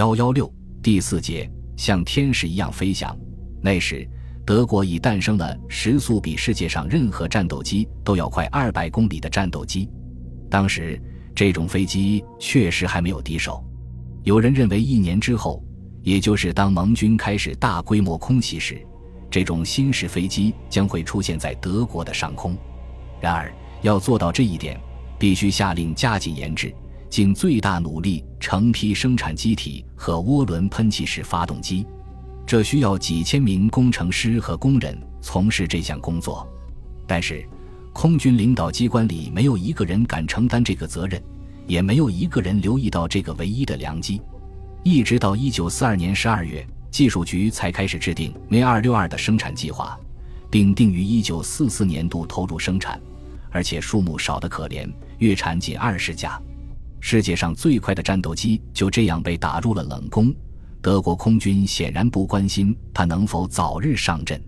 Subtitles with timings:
[0.00, 0.50] 幺幺六
[0.82, 1.46] 第四节，
[1.76, 3.14] 像天使一样飞翔。
[3.62, 4.08] 那时，
[4.46, 9.90] 德国已诞生了时速比世界上任何战斗机都要快二百公里的战斗机。
[10.48, 10.98] 当时，
[11.34, 13.62] 这种飞机确实还没有敌手。
[14.22, 15.62] 有人认为，一年之后，
[16.02, 18.80] 也就是当盟军开始大规模空袭时，
[19.30, 22.56] 这种新式飞机将会出现在德国的上空。
[23.20, 24.80] 然而，要做到这一点，
[25.18, 26.74] 必须下令加紧研制，
[27.10, 31.84] 尽最大努力成批生产机体和涡轮喷气式发动机。
[32.46, 36.48] 这需要几千名工程师和工人从事这项工作。
[37.06, 37.44] 但是，
[37.92, 41.20] 空军领导机关里没有一个人敢承担这个责任，
[41.66, 44.22] 也没有一个人留意到这个唯一的良机。
[44.82, 46.66] 一直到一九四二年十二月。
[46.90, 49.96] 技术局才开始制定 V 二六二的生产计划，
[50.50, 53.00] 并定于一九四四年度投入生产，
[53.52, 56.42] 而且数目少得可怜，月产仅二十架。
[57.00, 60.32] 世界上最快的战斗机就这样被打入了冷宫。
[60.82, 64.40] 德国空军显然不关心它能否早日上阵。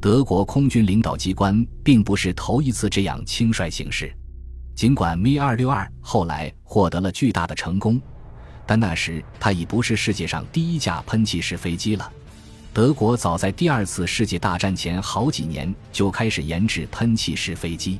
[0.00, 4.12] 德国空军领导机关并不是头一次这样轻率行事，
[4.74, 8.00] 尽管 M 二六二后来获得了巨大的成功。
[8.66, 12.10] 但那时，它已不是世界上第一架喷气式飞机了。
[12.72, 17.98] 德国早在第二次世界大战前好几年就开始研制喷气式飞机。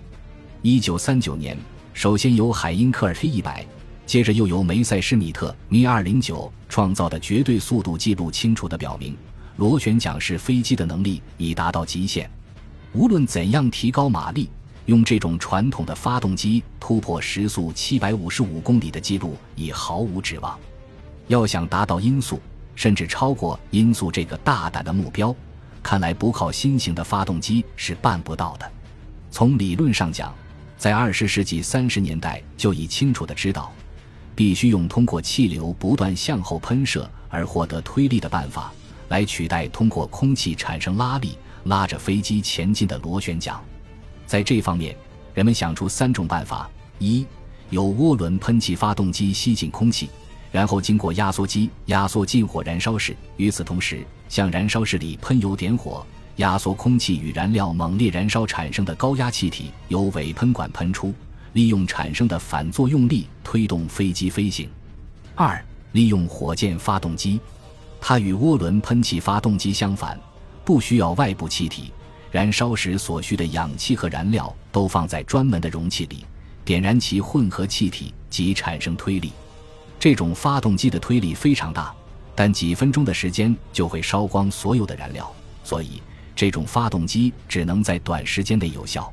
[0.63, 1.57] 一九三九年，
[1.93, 3.67] 首先由海因克尔 T 一百，
[4.07, 9.17] 接着又由梅塞施米特 Mi 二零九创造的绝对速度记录，清楚地表明，
[9.57, 12.31] 螺旋桨式飞机的能力已达到极限。
[12.93, 14.49] 无论怎样提高马力。
[14.87, 20.59] 用这种传统的发动机突破时速七百五十五公里的记录已毫无指望。
[21.29, 22.41] 要想达到音速，
[22.75, 25.33] 甚至超过音速这个大胆的目标，
[25.85, 28.69] 看来不靠新型的发动机是办不到的。
[29.31, 30.35] 从理论上讲，
[30.77, 33.73] 在二十世纪三十年代就已清楚的知道，
[34.35, 38.73] 必须用通过气流不断向后喷射而获得推力的办法，
[39.09, 43.61] 来取代通过空气产生拉力拉着飞机前进的螺旋桨。
[44.27, 44.97] 在这方面，
[45.35, 47.27] 人们想出三种办法：一，
[47.71, 50.09] 由涡轮喷气发动机吸进空气，
[50.51, 56.05] 然后经过压缩机压缩进火燃烧室；与此同时，向燃烧室里喷油点火，
[56.37, 61.13] 压缩空气与燃料猛烈燃烧产生的高压气体由尾喷管喷出，
[61.53, 64.67] 利用产生的反作用力推动飞机飞行；
[65.35, 67.39] 二，利用火箭发动机，
[68.01, 70.19] 它与涡轮喷气发动机相反，
[70.65, 71.93] 不需要外部气体。
[72.31, 76.25] 燃烧时所需的氧气和燃料都放在专门的容器里，
[76.65, 79.31] 点燃其混合气体即产生推力。
[80.01, 81.95] 这种发动机的推力非常大，
[82.35, 85.31] 但几分钟的时间就会烧光所有的燃料，
[85.63, 86.01] 所以
[86.35, 89.13] 这种发动机只能在短时间内有效。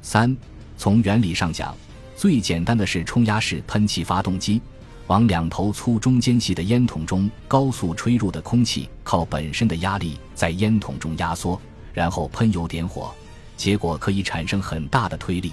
[0.00, 0.36] 三，
[0.82, 1.72] 从原理上讲，
[2.16, 4.60] 最简单的是冲压式喷气发动机，
[5.06, 11.56] 往两头粗中间细的烟筒中高速吹入的空气靠本身的压力在烟筒中压缩。
[11.92, 13.14] 然后喷油点火，
[13.56, 15.52] 结果可以产生很大的推力。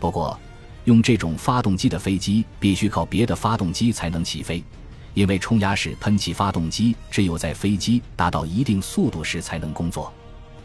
[0.00, 0.40] 不过，
[0.84, 4.64] 用这种发动机的飞机必须靠别的发动机才能起飞，
[5.12, 10.10] 因为冲压式喷气发动机只有在飞机达到一定速度时才能工作。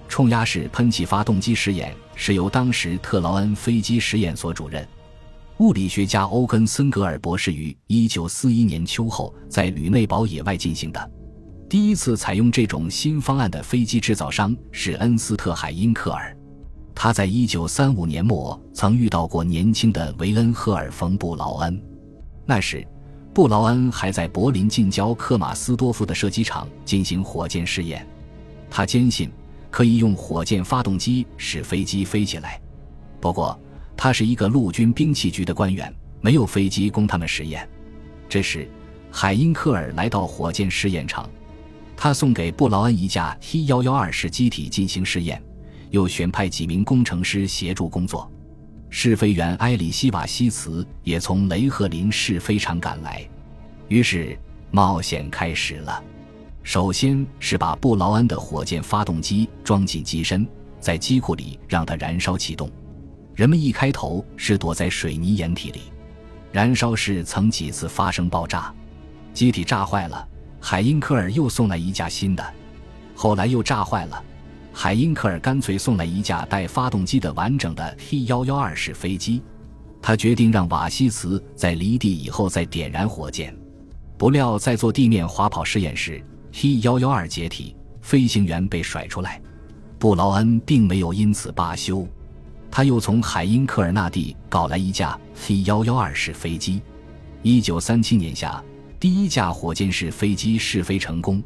[0.09, 4.85] 冲压式喷气发动机实验是由当时特劳恩飞机实验所主任、
[5.59, 11.11] 物理学家欧根森格尔博士于1941年秋后在吕内堡野外进行的。
[11.69, 16.35] 第一次采用这种新方案的飞机制造商是恩斯特·海因克尔，
[16.95, 21.79] 他在一九三五年末曾遇到过年轻的维恩·赫尔冯·布劳恩。
[22.47, 22.85] 那时，
[23.31, 28.05] 布劳恩还在柏林近郊克马斯多夫的射击场进行火箭试验。
[28.71, 29.31] 他坚信
[29.69, 32.59] 可以用火箭发动机使飞机飞起来。
[33.19, 33.59] 不过，
[33.95, 37.67] 他是一个陆军兵器局的官员，没有飞机供他们实验。
[38.27, 38.69] 这时，
[39.11, 41.29] 海因克尔来到火箭试验场。
[41.97, 45.43] 他送给布劳恩一架 T 幺幺二式机体进行试验，
[45.89, 48.31] 又选派几名工程师协助工作。
[48.89, 53.27] 试飞员埃里希瓦西茨也从雷赫林试飞场赶来。
[53.89, 54.39] 于是
[54.71, 56.03] 冒险开始了。
[56.69, 60.47] 首先是把布劳恩的火箭发动机装进机身，
[60.79, 62.69] 在机库里让它燃烧启动。
[63.33, 65.81] 人们一开头是躲在水泥掩体里。
[66.51, 68.71] 燃烧室曾几次发生爆炸，
[69.33, 70.27] 机体炸坏了。
[70.59, 72.53] 海因克尔又送来一架新的，
[73.15, 74.23] 后来又炸坏了。
[74.71, 79.41] 海因克尔干脆送来一架带发动机的完整的 T 幺幺二式飞机。
[80.03, 83.57] 他决定让瓦西茨在离地以后再点燃火箭。
[84.19, 89.41] 不料在做地面滑跑试验时，T 幺幺二解体，飞行员被甩出来。
[89.97, 92.07] 布劳恩并没有因此罢休，
[92.71, 96.81] 他又从海因克尔那地搞来一架 T 幺幺二式飞机。
[97.41, 98.63] 一九三七年夏。
[98.99, 101.41] 第一架火箭式飞机试飞成功。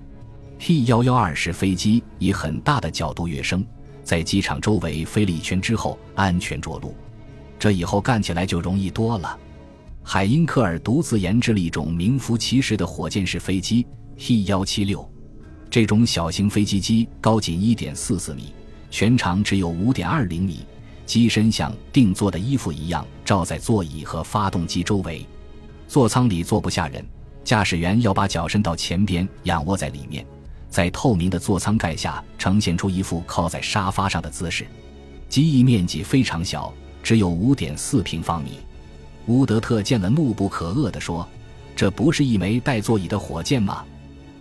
[0.58, 3.64] T 幺幺二式飞机以很大的角度跃升，
[4.04, 6.96] 在机场周围飞了一圈之后安全着陆。
[7.60, 9.38] 这以后干起来就容易多了。
[10.02, 13.86] 海因克尔独自研制了一种名副其实的火箭式飞机
[14.18, 15.08] T 幺七六。
[15.70, 18.54] 这种小型飞机机高仅一点四四米，
[18.92, 20.60] 全长只有五点二零米，
[21.06, 25.26] 机身像定做的衣服一样罩在座椅和发动机周围。
[25.88, 27.04] 座舱里坐不下人，
[27.44, 30.26] 驾驶员要把脚伸到前边，仰卧在里面。
[30.70, 34.66] 在透明的座舱盖下，呈现出一副靠在沙发上的姿势。
[35.28, 38.60] 机翼面积非常小，只有五点四平方米。
[39.28, 41.28] 乌德特见了，怒不可遏地说
[41.76, 43.84] ：“这不是一枚带座椅的火箭吗？”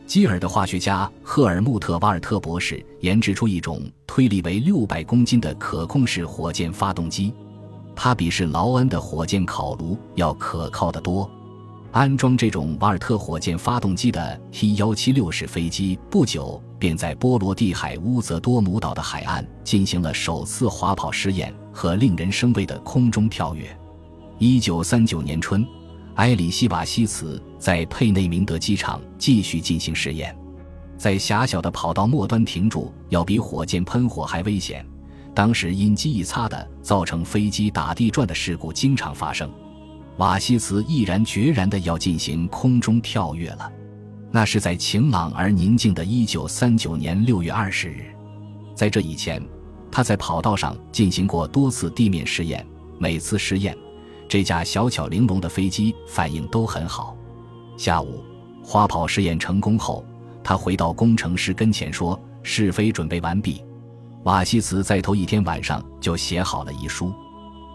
[0.07, 7.33] 基尔的化学家赫尔穆特·瓦尔特博士研制出一种推力为六百公斤的可控式火箭发动机，
[7.97, 11.31] 它比是劳恩的火箭烤炉要可靠得多。
[11.93, 23.75] 安装这种瓦尔特火箭发动机的 T 幺七六式飞机不久便在波罗的海乌泽多姆岛的海岸进行了首次滑跑试验和令人生畏的空中跳跃。
[24.39, 25.67] 一九三九年春，
[26.15, 30.37] 埃里希瓦西茨在佩内明德机场继续进行试验，
[30.99, 34.85] 在狭小的跑道末端停住，要比火箭喷火还危险。
[35.33, 39.49] 当时因机翼擦的，造成飞机打地转的事故经常发生。
[40.17, 43.71] 瓦西茨毅然决然地要进行空中跳跃了，
[44.33, 48.13] 那是在晴朗而宁静的1939年6月20日。
[48.75, 49.41] 在这以前，
[49.89, 52.67] 他在跑道上进行过多次地面试验，
[52.99, 53.79] 每次试验，
[54.29, 57.17] 这架小巧玲珑的飞机反应都很好。
[57.77, 58.23] 下午，
[58.63, 60.05] 花炮试验成功后，
[60.45, 63.65] 他回到工程师跟前说：“试飞准备完毕。”
[64.25, 67.13] 瓦西茨在头一天晚上就写好了遗书。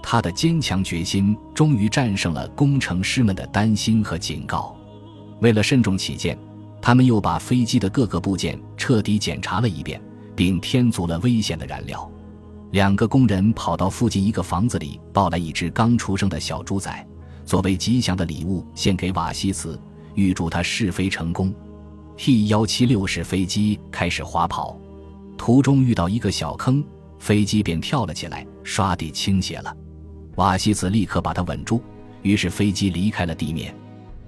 [0.02, 4.74] 他的坚强决心终于战胜了工程师们的担心和警告。
[5.42, 6.38] 为了慎重起见，
[6.82, 10.02] 他们又把飞机的各个部件彻底检查了一遍，
[10.36, 12.10] 并添足了危险的燃料。
[12.72, 17.08] 两个工人跑到附近一个房子里，抱来一只刚出生的小猪仔，
[17.44, 19.78] 作为吉祥的礼物献给瓦西茨，
[20.18, 21.54] 预祝他试飞成功。
[22.18, 24.76] T 幺七六式飞机开始滑跑，
[25.38, 26.84] 途中遇到一个小坑，
[27.20, 29.78] 飞机便跳了起来，唰地倾斜了。
[30.36, 31.84] 瓦西茨立刻把它稳住，
[32.24, 33.74] 于是飞机离开了地面。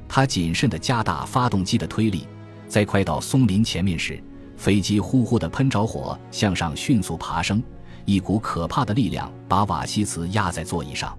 [0.07, 2.27] 他谨慎地加大发动机的推力，
[2.67, 4.21] 在快到松林前面时，
[4.57, 7.61] 飞机呼呼地喷着火，向上迅速爬升。
[8.05, 11.17] 一股可怕的力量把瓦西茨压在座椅上，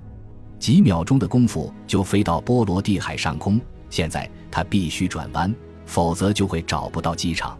[0.60, 3.60] 几秒钟的功夫就飞到波罗的海上空。
[3.90, 5.54] 现在他必须转弯，
[5.84, 7.58] 否则就会找不到机场。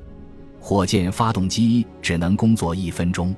[0.59, 3.35] 火箭发动机只能工作一分钟。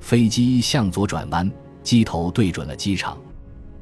[0.00, 1.50] 飞机向左转弯。
[1.82, 3.18] 机头对准了机场，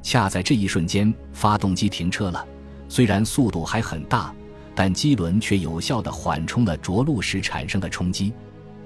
[0.03, 2.45] 恰在这一瞬间，发动机停车了。
[2.89, 4.35] 虽然速度还很大，
[4.75, 8.33] 但机轮却有效地缓冲了着陆时产生的冲击。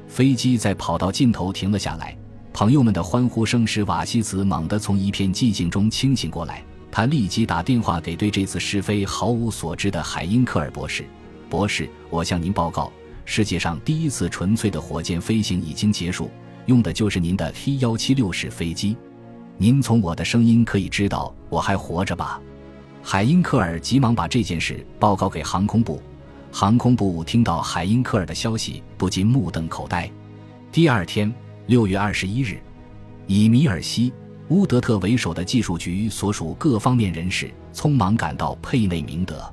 [0.06, 2.14] 飞机在跑道尽头停了下来，
[2.52, 6.62] 朋友们的欢呼声使瓦西茨猛地从一片寂静中清醒过来。
[6.96, 11.04] 他立即打电话给对这次试飞毫无所知的海因克尔博士
[11.46, 12.90] ：“博士，我向您报告，
[13.26, 16.30] 世界上第一次纯粹的火箭飞行已经结束，
[16.64, 18.96] 用的就是您的 T 幺七六式飞机。”
[19.58, 22.40] 您从我的声音可以知道我还活着吧？
[23.02, 26.00] 海因克尔急忙把这件事报告给航空部。
[26.50, 30.10] 航空部听到海因克尔的消息，不禁目瞪口呆。
[30.72, 31.30] 第二天，
[31.66, 32.58] 六月二十一日，
[33.26, 34.10] 以米尔西·
[34.48, 39.52] 乌德特为首的技术局所属各方面人士匆忙赶到佩内明德。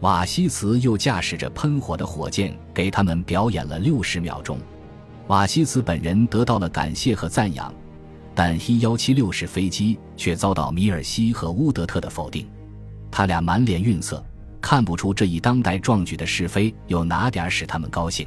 [0.00, 4.58] 瓦西茨又驾驶着喷火的火箭给他们表演了六十秒钟。
[5.26, 7.72] 瓦西茨本人得到了感谢和赞扬。
[8.32, 12.48] 但 He 幺七六式飞机却遭到米尔西和乌德特的否定，
[13.10, 14.24] 他俩满脸愠色，
[14.60, 18.26] 看不出这一当代壮举的是非有哪点使他们高兴。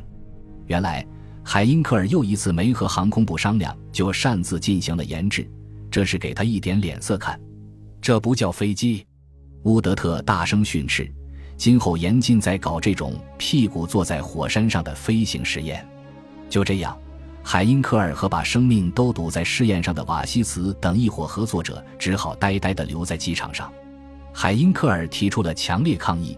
[0.67, 1.03] 原来
[1.41, 5.49] 海因克尔又一次没和航空部商量，就擅自进行了研制，
[5.93, 7.39] 这是给他一点脸色看。
[8.01, 9.05] 这不叫飞机！
[9.65, 11.07] 乌德特大声训斥
[11.55, 15.87] ：“今后严禁再搞这种屁股坐在火山上的飞行实验。”
[16.49, 16.97] 就这样。
[17.43, 23.71] 海因克尔和把生命都赌在试验上的瓦西茨等一伙合作者只好呆呆地留在机场上。
[24.33, 26.35] 海因克尔提出了强烈抗议，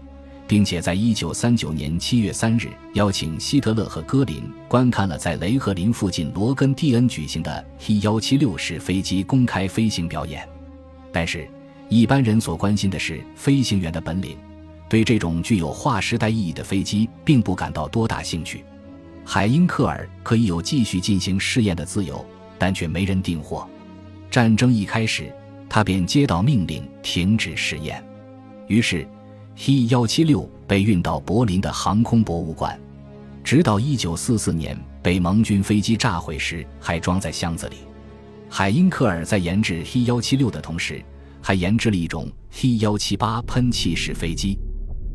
[0.48, 10.48] 并且在1939年7月3日邀请希特勒和戈林观看了在雷赫林附近罗根蒂恩举行的 T-176 式飞机公开飞行表演。
[11.12, 11.48] 但是，
[11.88, 14.36] 一般人所关心的是飞行员的本领，
[14.88, 18.64] 对这种具有划时代意义的飞机并不感到多大兴趣。
[19.24, 22.24] 海因克尔可以有继续进行试验的自由，
[22.58, 23.68] 但却没人订货。
[24.30, 25.32] 战争一开始，
[25.68, 28.00] 他便接到命令停止试验。
[28.68, 29.06] 于是
[29.56, 32.78] He 幺七六被运到柏林的航空博物馆，
[33.42, 37.76] 直到一九四四年被盟军飞机炸毁时还装在箱子里。
[38.50, 41.02] 海因克尔在研制 He 幺七六的同时，
[41.40, 44.58] 还研制了一种 He 幺七八喷气式飞机。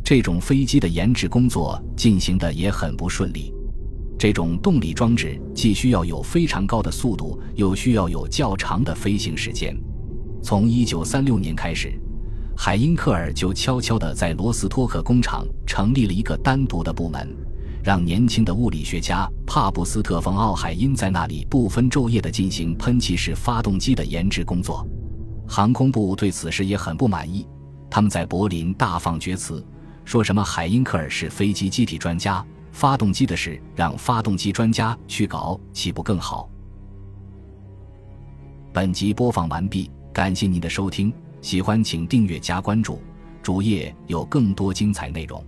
[0.04, 3.54] 这种飞机的研制工作进行的也很不顺利。
[4.18, 9.78] 这种动力装置既需要有非常高的速度，又需要有较长的飞行时间。
[10.42, 11.94] 从1936年开始，
[12.64, 17.36] 海因克尔就悄悄地在罗斯托克工厂成立了一个单独的部门，
[17.84, 24.88] 让年轻的物理学家帕布斯特·冯·奥海因在那里不分昼夜地进行喷气式发动机的研制工作。
[25.48, 27.48] 航空部对此事也很不满意，
[27.90, 29.66] 他们在柏林大放厥词。
[30.06, 30.44] 说什么？
[30.44, 36.48] 海因克尔是飞机机体专家，发动机的事让发动机专家去搞，岂不更好？
[38.72, 43.02] 本集播放完毕，感谢您的收听，喜欢请订阅加关注，
[43.42, 45.44] 主页有更多精彩内容。